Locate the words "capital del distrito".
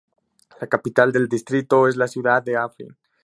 0.65-1.87